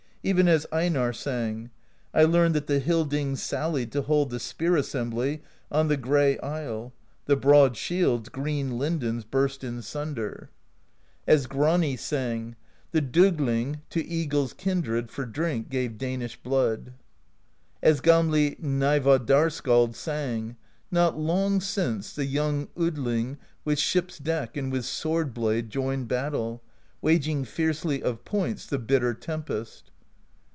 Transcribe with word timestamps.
Even 0.23 0.47
as 0.47 0.67
Einarr 0.71 1.13
sang: 1.15 1.71
I 2.13 2.25
learned 2.25 2.53
that 2.53 2.67
the 2.67 2.77
Hildings 2.79 3.37
sallied 3.41 3.91
To 3.93 4.03
hold 4.03 4.29
the 4.29 4.39
Spear 4.39 4.75
Assembly 4.77 5.41
On 5.71 5.87
the 5.87 5.97
Gray 5.97 6.37
Isle; 6.41 6.93
the 7.25 7.35
broad 7.35 7.75
shields. 7.75 8.29
Green 8.29 8.77
lindens, 8.77 9.23
burst 9.25 9.63
in 9.63 9.81
sunder. 9.81 10.51
THE 11.25 11.31
POESY 11.31 11.33
OF 11.33 11.41
SKALDS 11.41 11.51
231 11.55 11.89
As 11.89 11.97
Grani 11.97 11.97
sang: 11.97 12.55
The 12.91 13.01
Dogling 13.01 13.81
to 13.89 14.05
eagle's 14.05 14.53
kindred 14.53 15.09
For 15.09 15.25
drink 15.25 15.69
gave 15.69 15.97
Danish 15.97 16.37
blood. 16.43 16.93
As 17.81 17.99
Gamli 17.99 18.59
Gnaevadar 18.59 19.51
Skald 19.51 19.95
sang: 19.95 20.55
Not 20.91 21.17
long 21.17 21.59
since, 21.59 22.13
the 22.13 22.25
young 22.25 22.67
Odling 22.77 23.37
With 23.65 23.79
ship's 23.79 24.19
deck 24.19 24.55
and 24.55 24.71
with 24.71 24.85
sword 24.85 25.33
blade 25.33 25.71
Joined 25.71 26.07
battle, 26.09 26.61
waging 27.01 27.43
fiercely 27.45 28.03
Of 28.03 28.23
points 28.23 28.67
the 28.67 28.77
bitter 28.77 29.15
tempest. 29.15 29.85